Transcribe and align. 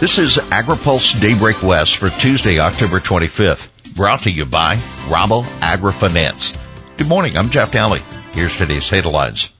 This 0.00 0.18
is 0.18 0.36
AgriPulse 0.36 1.20
Daybreak 1.20 1.60
West 1.60 1.96
for 1.96 2.08
Tuesday, 2.08 2.60
October 2.60 3.00
25th, 3.00 3.96
brought 3.96 4.20
to 4.20 4.30
you 4.30 4.46
by 4.46 4.76
Rabo 4.76 5.42
AgriFinance. 5.58 6.56
Good 6.96 7.08
morning, 7.08 7.36
I'm 7.36 7.50
Jeff 7.50 7.72
Daly. 7.72 7.98
Here's 8.30 8.56
today's 8.56 8.88
headlines. 8.88 9.52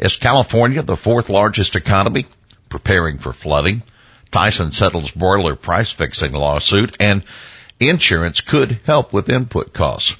Is 0.00 0.16
California 0.16 0.82
the 0.82 0.96
fourth 0.96 1.28
largest 1.28 1.76
economy? 1.76 2.26
Preparing 2.68 3.18
for 3.18 3.32
flooding. 3.32 3.84
Tyson 4.32 4.72
settles 4.72 5.12
broiler 5.12 5.54
price 5.54 5.92
fixing 5.92 6.32
lawsuit 6.32 6.96
and 6.98 7.22
insurance 7.78 8.40
could 8.40 8.80
help 8.86 9.12
with 9.12 9.30
input 9.30 9.72
costs. 9.72 10.16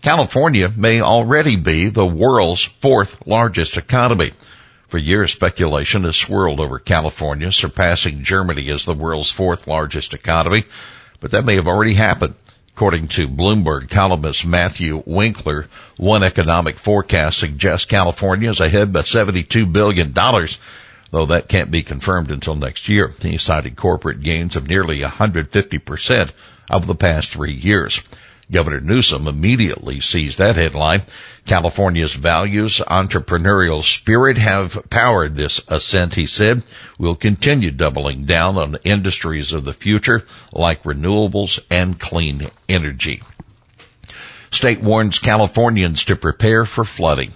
California 0.00 0.72
may 0.74 1.02
already 1.02 1.56
be 1.56 1.90
the 1.90 2.06
world's 2.06 2.62
fourth 2.62 3.26
largest 3.26 3.76
economy. 3.76 4.32
For 4.88 4.98
years, 4.98 5.32
speculation 5.32 6.04
has 6.04 6.16
swirled 6.16 6.60
over 6.60 6.78
California, 6.78 7.50
surpassing 7.50 8.22
Germany 8.22 8.68
as 8.70 8.84
the 8.84 8.94
world's 8.94 9.32
fourth 9.32 9.66
largest 9.66 10.14
economy, 10.14 10.64
but 11.18 11.32
that 11.32 11.44
may 11.44 11.56
have 11.56 11.66
already 11.66 11.94
happened. 11.94 12.34
According 12.76 13.08
to 13.08 13.26
Bloomberg 13.26 13.90
columnist 13.90 14.44
Matthew 14.44 15.02
Winkler, 15.04 15.66
one 15.96 16.22
economic 16.22 16.78
forecast 16.78 17.38
suggests 17.38 17.86
California 17.86 18.48
is 18.48 18.60
ahead 18.60 18.92
by 18.92 19.00
$72 19.00 19.72
billion, 19.72 20.12
though 20.12 21.26
that 21.26 21.48
can't 21.48 21.70
be 21.70 21.82
confirmed 21.82 22.30
until 22.30 22.54
next 22.54 22.88
year. 22.88 23.12
He 23.22 23.38
cited 23.38 23.74
corporate 23.76 24.20
gains 24.20 24.54
of 24.54 24.68
nearly 24.68 25.00
150% 25.00 26.30
over 26.70 26.86
the 26.86 26.94
past 26.94 27.32
three 27.32 27.54
years. 27.54 28.02
Governor 28.50 28.80
Newsom 28.80 29.26
immediately 29.26 30.00
seized 30.00 30.38
that 30.38 30.54
headline. 30.54 31.02
California's 31.46 32.14
values, 32.14 32.80
entrepreneurial 32.86 33.82
spirit 33.82 34.38
have 34.38 34.88
powered 34.88 35.34
this 35.34 35.60
ascent, 35.66 36.14
he 36.14 36.26
said. 36.26 36.62
We'll 36.96 37.16
continue 37.16 37.72
doubling 37.72 38.24
down 38.24 38.56
on 38.56 38.78
industries 38.84 39.52
of 39.52 39.64
the 39.64 39.72
future 39.72 40.24
like 40.52 40.84
renewables 40.84 41.58
and 41.70 41.98
clean 41.98 42.48
energy. 42.68 43.22
State 44.52 44.80
warns 44.80 45.18
Californians 45.18 46.04
to 46.04 46.14
prepare 46.14 46.64
for 46.64 46.84
flooding. 46.84 47.32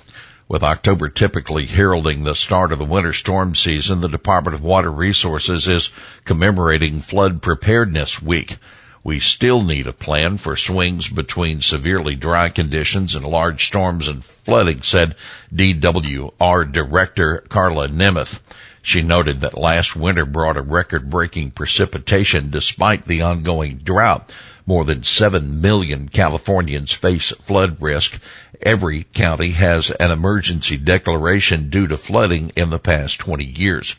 With 0.47 0.63
October 0.63 1.09
typically 1.09 1.67
heralding 1.67 2.23
the 2.23 2.35
start 2.35 2.73
of 2.73 2.79
the 2.79 2.85
winter 2.85 3.13
storm 3.13 3.55
season, 3.57 4.01
the 4.01 4.09
Department 4.09 4.55
of 4.55 4.63
Water 4.63 4.91
Resources 4.91 5.67
is 5.67 5.91
commemorating 6.25 7.01
Flood 7.01 7.43
Preparedness 7.43 8.23
Week. 8.23 8.59
We 9.03 9.19
still 9.19 9.63
need 9.63 9.87
a 9.87 9.95
plan 9.95 10.37
for 10.37 10.57
swings 10.57 11.09
between 11.09 11.63
severely 11.63 12.17
dry 12.17 12.51
conditions 12.51 13.15
and 13.15 13.25
large 13.25 13.65
storms 13.65 14.09
and 14.09 14.23
flooding, 14.23 14.83
said 14.83 15.15
DWR 15.55 16.71
Director 16.71 17.43
Carla 17.49 17.89
Nemeth. 17.89 18.41
She 18.83 19.01
noted 19.01 19.41
that 19.41 19.57
last 19.57 19.97
winter 19.97 20.27
brought 20.27 20.59
a 20.59 20.63
record-breaking 20.63 21.53
precipitation 21.53 22.51
despite 22.51 23.07
the 23.07 23.23
ongoing 23.23 23.79
drought. 23.79 24.33
More 24.67 24.85
than 24.85 25.03
7 25.03 25.63
million 25.63 26.11
Californians 26.11 26.93
face 26.93 27.31
flood 27.41 27.81
risk. 27.81 28.21
Every 28.61 29.05
county 29.15 29.53
has 29.53 29.91
an 29.91 30.11
emergency 30.11 30.77
declaration 30.77 31.71
due 31.71 31.87
to 31.87 31.97
flooding 31.97 32.53
in 32.55 32.69
the 32.69 32.79
past 32.79 33.19
20 33.19 33.45
years. 33.45 33.97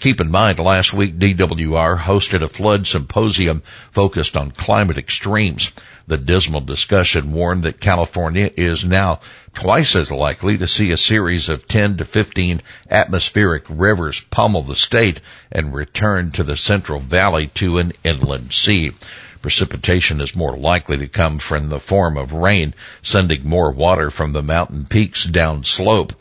Keep 0.00 0.20
in 0.20 0.32
mind, 0.32 0.58
last 0.58 0.92
week 0.92 1.16
DWR 1.16 1.96
hosted 1.96 2.42
a 2.42 2.48
flood 2.48 2.88
symposium 2.88 3.62
focused 3.92 4.36
on 4.36 4.50
climate 4.50 4.98
extremes. 4.98 5.70
The 6.08 6.18
dismal 6.18 6.62
discussion 6.62 7.30
warned 7.30 7.62
that 7.62 7.80
California 7.80 8.50
is 8.56 8.84
now 8.84 9.20
twice 9.54 9.94
as 9.94 10.10
likely 10.10 10.58
to 10.58 10.66
see 10.66 10.90
a 10.90 10.96
series 10.96 11.48
of 11.48 11.68
10 11.68 11.98
to 11.98 12.04
15 12.04 12.62
atmospheric 12.90 13.64
rivers 13.68 14.20
pummel 14.20 14.62
the 14.62 14.74
state 14.74 15.20
and 15.52 15.72
return 15.72 16.32
to 16.32 16.42
the 16.42 16.56
Central 16.56 16.98
Valley 16.98 17.46
to 17.54 17.78
an 17.78 17.92
inland 18.02 18.52
sea. 18.52 18.92
Precipitation 19.40 20.20
is 20.20 20.34
more 20.34 20.56
likely 20.56 20.98
to 20.98 21.06
come 21.06 21.38
from 21.38 21.68
the 21.68 21.78
form 21.78 22.16
of 22.16 22.32
rain, 22.32 22.74
sending 23.02 23.48
more 23.48 23.70
water 23.70 24.10
from 24.10 24.32
the 24.32 24.42
mountain 24.42 24.84
peaks 24.84 25.24
down 25.24 25.62
slope. 25.62 26.12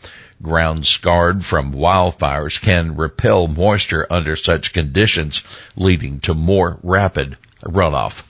Ground 0.42 0.86
scarred 0.86 1.46
from 1.46 1.74
wildfires 1.74 2.62
can 2.62 2.96
repel 2.96 3.48
moisture 3.48 4.06
under 4.10 4.36
such 4.36 4.74
conditions, 4.74 5.44
leading 5.76 6.20
to 6.22 6.34
more 6.34 6.78
rapid 6.84 7.38
runoff. 7.64 8.24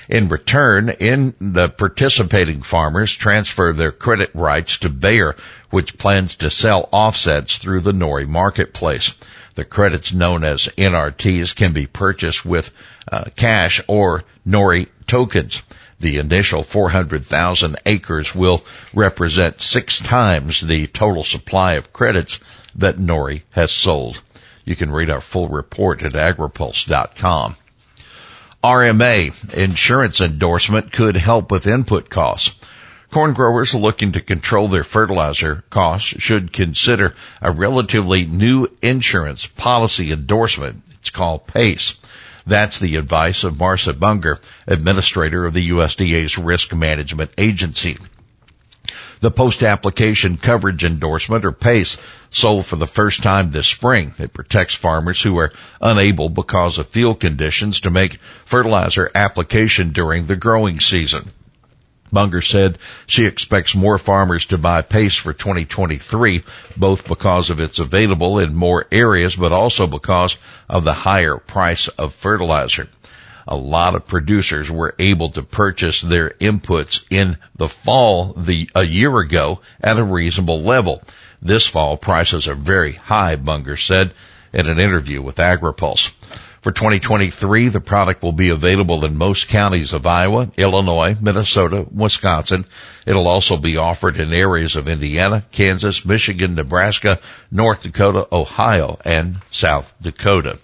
In 0.08 0.28
return, 0.28 0.88
in 0.90 1.34
the 1.40 1.68
participating 1.68 2.62
farmers 2.62 3.14
transfer 3.14 3.72
their 3.72 3.92
credit 3.92 4.30
rights 4.34 4.78
to 4.78 4.88
Bayer, 4.88 5.36
which 5.70 5.96
plans 5.98 6.34
to 6.36 6.50
sell 6.50 6.88
offsets 6.90 7.58
through 7.58 7.80
the 7.80 7.92
Nori 7.92 8.26
marketplace. 8.26 9.14
The 9.54 9.64
credits 9.64 10.12
known 10.12 10.42
as 10.42 10.68
NRTs 10.76 11.54
can 11.54 11.72
be 11.72 11.86
purchased 11.86 12.44
with 12.44 12.72
uh, 13.10 13.26
cash 13.36 13.80
or 13.86 14.24
Nori 14.46 14.88
tokens. 15.06 15.62
The 16.00 16.18
initial 16.18 16.64
400,000 16.64 17.76
acres 17.86 18.34
will 18.34 18.64
represent 18.92 19.62
six 19.62 19.98
times 20.00 20.60
the 20.60 20.88
total 20.88 21.22
supply 21.22 21.74
of 21.74 21.92
credits 21.92 22.40
that 22.76 22.96
Nori 22.96 23.42
has 23.50 23.72
sold. 23.72 24.20
You 24.64 24.76
can 24.76 24.90
read 24.90 25.10
our 25.10 25.20
full 25.20 25.48
report 25.48 26.02
at 26.02 26.12
agripulse.com. 26.12 27.56
RMA 28.64 29.54
insurance 29.54 30.20
endorsement 30.22 30.90
could 30.90 31.16
help 31.16 31.50
with 31.50 31.66
input 31.66 32.08
costs. 32.08 32.54
Corn 33.10 33.34
growers 33.34 33.74
looking 33.74 34.12
to 34.12 34.20
control 34.20 34.68
their 34.68 34.82
fertilizer 34.82 35.62
costs 35.70 36.14
should 36.20 36.52
consider 36.52 37.14
a 37.40 37.52
relatively 37.52 38.24
new 38.24 38.66
insurance 38.80 39.46
policy 39.46 40.10
endorsement. 40.10 40.82
It's 40.94 41.10
called 41.10 41.46
PACE. 41.46 41.96
That's 42.46 42.78
the 42.78 42.96
advice 42.96 43.44
of 43.44 43.58
Marcia 43.58 43.92
Bunger, 43.92 44.40
administrator 44.66 45.46
of 45.46 45.54
the 45.54 45.70
USDA's 45.70 46.36
risk 46.38 46.74
management 46.74 47.30
agency. 47.38 47.98
The 49.24 49.30
post-application 49.30 50.36
coverage 50.36 50.84
endorsement 50.84 51.46
or 51.46 51.52
PACE 51.52 51.96
sold 52.30 52.66
for 52.66 52.76
the 52.76 52.86
first 52.86 53.22
time 53.22 53.50
this 53.50 53.66
spring. 53.66 54.12
It 54.18 54.34
protects 54.34 54.74
farmers 54.74 55.22
who 55.22 55.38
are 55.38 55.50
unable 55.80 56.28
because 56.28 56.76
of 56.76 56.88
field 56.88 57.20
conditions 57.20 57.80
to 57.80 57.90
make 57.90 58.18
fertilizer 58.44 59.10
application 59.14 59.92
during 59.94 60.26
the 60.26 60.36
growing 60.36 60.78
season. 60.78 61.30
Bunger 62.12 62.42
said 62.42 62.78
she 63.06 63.24
expects 63.24 63.74
more 63.74 63.96
farmers 63.96 64.44
to 64.44 64.58
buy 64.58 64.82
Pace 64.82 65.16
for 65.16 65.32
2023, 65.32 66.44
both 66.76 67.08
because 67.08 67.48
of 67.48 67.60
its 67.60 67.78
available 67.78 68.38
in 68.38 68.54
more 68.54 68.86
areas, 68.92 69.36
but 69.36 69.52
also 69.52 69.86
because 69.86 70.36
of 70.68 70.84
the 70.84 70.92
higher 70.92 71.38
price 71.38 71.88
of 71.88 72.12
fertilizer. 72.12 72.88
A 73.46 73.56
lot 73.56 73.94
of 73.94 74.06
producers 74.06 74.70
were 74.70 74.94
able 74.98 75.30
to 75.30 75.42
purchase 75.42 76.00
their 76.00 76.30
inputs 76.30 77.04
in 77.10 77.36
the 77.56 77.68
fall 77.68 78.32
the, 78.32 78.70
a 78.74 78.84
year 78.84 79.18
ago 79.18 79.60
at 79.82 79.98
a 79.98 80.04
reasonable 80.04 80.62
level. 80.62 81.02
This 81.42 81.66
fall 81.66 81.96
prices 81.96 82.48
are 82.48 82.54
very 82.54 82.92
high, 82.92 83.36
Bunger 83.36 83.76
said 83.76 84.12
in 84.52 84.66
an 84.66 84.78
interview 84.78 85.20
with 85.20 85.36
AgriPulse. 85.36 86.12
For 86.64 86.72
2023, 86.72 87.68
the 87.68 87.80
product 87.82 88.22
will 88.22 88.32
be 88.32 88.48
available 88.48 89.04
in 89.04 89.18
most 89.18 89.48
counties 89.48 89.92
of 89.92 90.06
Iowa, 90.06 90.50
Illinois, 90.56 91.14
Minnesota, 91.20 91.86
Wisconsin. 91.92 92.64
It'll 93.04 93.28
also 93.28 93.58
be 93.58 93.76
offered 93.76 94.18
in 94.18 94.32
areas 94.32 94.74
of 94.74 94.88
Indiana, 94.88 95.44
Kansas, 95.52 96.06
Michigan, 96.06 96.54
Nebraska, 96.54 97.20
North 97.50 97.82
Dakota, 97.82 98.26
Ohio, 98.32 98.98
and 99.04 99.36
South 99.50 99.92
Dakota. 100.00 100.58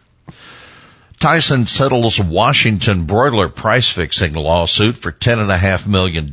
Tyson 1.21 1.67
settles 1.67 2.19
Washington 2.19 3.05
broiler 3.05 3.51
price 3.51 3.91
fixing 3.91 4.33
lawsuit 4.33 4.97
for 4.97 5.13
$10.5 5.13 5.87
million. 5.87 6.33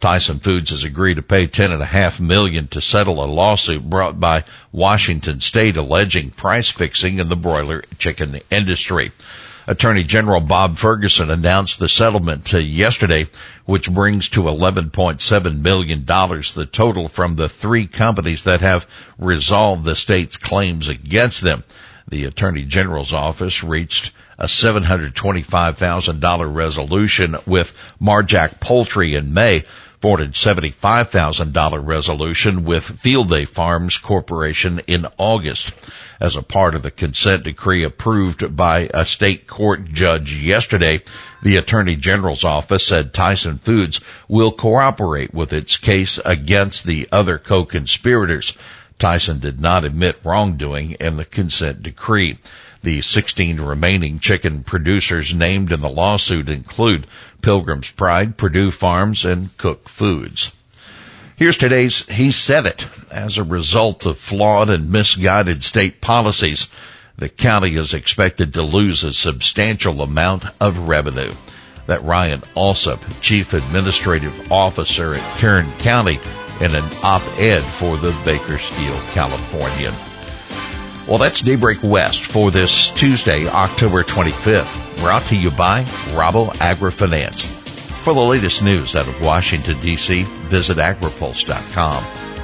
Tyson 0.00 0.38
Foods 0.38 0.70
has 0.70 0.84
agreed 0.84 1.16
to 1.16 1.22
pay 1.22 1.46
ten 1.46 1.70
and 1.70 1.82
a 1.82 1.84
half 1.84 2.18
million 2.18 2.66
to 2.68 2.80
settle 2.80 3.22
a 3.22 3.26
lawsuit 3.26 3.82
brought 3.82 4.18
by 4.18 4.44
Washington 4.72 5.40
State 5.40 5.76
alleging 5.76 6.30
price 6.30 6.70
fixing 6.70 7.18
in 7.18 7.28
the 7.28 7.36
broiler 7.36 7.82
chicken 7.98 8.40
industry. 8.50 9.12
Attorney 9.66 10.04
General 10.04 10.40
Bob 10.40 10.78
Ferguson 10.78 11.30
announced 11.30 11.78
the 11.78 11.88
settlement 11.88 12.50
yesterday, 12.54 13.26
which 13.66 13.92
brings 13.92 14.30
to 14.30 14.42
$11.7 14.44 15.60
million 15.60 16.06
the 16.06 16.68
total 16.72 17.08
from 17.08 17.36
the 17.36 17.50
three 17.50 17.86
companies 17.86 18.44
that 18.44 18.62
have 18.62 18.86
resolved 19.18 19.84
the 19.84 19.94
state's 19.94 20.38
claims 20.38 20.88
against 20.88 21.42
them. 21.42 21.64
The 22.08 22.26
Attorney 22.26 22.64
General's 22.64 23.14
office 23.14 23.64
reached 23.64 24.12
a 24.38 24.46
$725,000 24.46 26.54
resolution 26.54 27.36
with 27.46 27.74
Mar-Jac 27.98 28.60
Poultry 28.60 29.14
in 29.14 29.32
May 29.32 29.64
$475,000 30.04 31.86
resolution 31.86 32.64
with 32.64 32.84
Fieldale 32.84 33.48
Farms 33.48 33.96
Corporation 33.96 34.82
in 34.86 35.06
August. 35.16 35.72
As 36.20 36.36
a 36.36 36.42
part 36.42 36.74
of 36.74 36.82
the 36.82 36.90
consent 36.90 37.44
decree 37.44 37.84
approved 37.84 38.54
by 38.54 38.90
a 38.92 39.06
state 39.06 39.46
court 39.46 39.86
judge 39.86 40.34
yesterday, 40.34 41.00
the 41.42 41.56
Attorney 41.56 41.96
General's 41.96 42.44
office 42.44 42.86
said 42.86 43.14
Tyson 43.14 43.56
Foods 43.56 44.00
will 44.28 44.52
cooperate 44.52 45.32
with 45.32 45.54
its 45.54 45.78
case 45.78 46.20
against 46.22 46.84
the 46.84 47.08
other 47.10 47.38
co-conspirators. 47.38 48.58
Tyson 48.98 49.38
did 49.40 49.60
not 49.60 49.84
admit 49.84 50.20
wrongdoing 50.24 50.92
in 50.92 51.16
the 51.16 51.24
consent 51.24 51.82
decree. 51.82 52.38
The 52.82 53.00
16 53.02 53.60
remaining 53.60 54.18
chicken 54.18 54.62
producers 54.62 55.34
named 55.34 55.72
in 55.72 55.80
the 55.80 55.88
lawsuit 55.88 56.48
include 56.48 57.06
Pilgrim's 57.42 57.90
Pride, 57.90 58.36
Perdue 58.36 58.70
Farms, 58.70 59.24
and 59.24 59.56
Koch 59.56 59.88
Foods. 59.88 60.52
Here's 61.36 61.58
today's 61.58 62.06
He 62.06 62.30
Said 62.30 62.66
It. 62.66 62.86
As 63.10 63.38
a 63.38 63.42
result 63.42 64.06
of 64.06 64.18
flawed 64.18 64.70
and 64.70 64.90
misguided 64.90 65.64
state 65.64 66.00
policies, 66.00 66.68
the 67.16 67.28
county 67.28 67.74
is 67.76 67.94
expected 67.94 68.54
to 68.54 68.62
lose 68.62 69.02
a 69.02 69.12
substantial 69.12 70.02
amount 70.02 70.44
of 70.60 70.88
revenue. 70.88 71.32
That 71.86 72.02
Ryan 72.02 72.42
Alsop, 72.56 73.00
Chief 73.20 73.52
Administrative 73.52 74.50
Officer 74.50 75.14
at 75.14 75.38
Kern 75.38 75.66
County, 75.80 76.18
in 76.60 76.74
an 76.74 76.84
op-ed 77.02 77.60
for 77.60 77.96
the 77.96 78.16
Bakersfield 78.24 79.00
Californian. 79.12 79.92
Well, 81.08 81.18
that's 81.18 81.42
Daybreak 81.42 81.82
West 81.82 82.24
for 82.24 82.50
this 82.50 82.90
Tuesday, 82.90 83.46
October 83.46 84.02
25th. 84.02 85.00
Brought 85.02 85.22
to 85.24 85.36
you 85.36 85.50
by 85.50 85.82
Rabo 86.14 86.48
AgriFinance. 86.54 87.44
For 88.04 88.14
the 88.14 88.20
latest 88.20 88.62
news 88.62 88.96
out 88.96 89.08
of 89.08 89.22
Washington, 89.22 89.76
D.C., 89.82 90.22
visit 90.22 90.78
agripulse.com. 90.78 92.02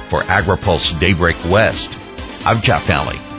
For 0.09 0.21
AgriPulse 0.23 0.99
Daybreak 0.99 1.37
West, 1.49 1.97
I'm 2.45 2.61
Jeff 2.61 2.89
Alley. 2.89 3.30